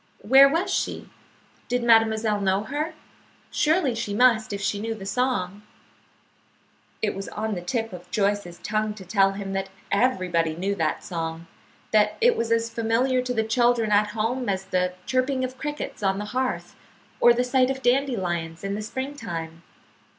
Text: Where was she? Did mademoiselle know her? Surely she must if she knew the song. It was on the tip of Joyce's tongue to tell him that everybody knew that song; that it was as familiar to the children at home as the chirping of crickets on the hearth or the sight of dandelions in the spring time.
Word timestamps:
Where 0.23 0.49
was 0.49 0.73
she? 0.73 1.11
Did 1.67 1.83
mademoiselle 1.83 2.41
know 2.41 2.63
her? 2.63 2.95
Surely 3.51 3.93
she 3.93 4.15
must 4.15 4.51
if 4.51 4.59
she 4.59 4.79
knew 4.79 4.95
the 4.95 5.05
song. 5.05 5.61
It 7.03 7.13
was 7.13 7.27
on 7.29 7.53
the 7.53 7.61
tip 7.61 7.93
of 7.93 8.09
Joyce's 8.09 8.57
tongue 8.63 8.95
to 8.95 9.05
tell 9.05 9.33
him 9.33 9.53
that 9.53 9.69
everybody 9.91 10.55
knew 10.55 10.73
that 10.73 11.03
song; 11.03 11.45
that 11.91 12.17
it 12.19 12.35
was 12.35 12.51
as 12.51 12.67
familiar 12.67 13.21
to 13.21 13.33
the 13.35 13.43
children 13.43 13.91
at 13.91 14.07
home 14.07 14.49
as 14.49 14.65
the 14.65 14.93
chirping 15.05 15.43
of 15.43 15.59
crickets 15.59 16.01
on 16.01 16.17
the 16.17 16.25
hearth 16.33 16.75
or 17.19 17.31
the 17.31 17.43
sight 17.43 17.69
of 17.69 17.83
dandelions 17.83 18.63
in 18.63 18.73
the 18.73 18.81
spring 18.81 19.15
time. 19.15 19.61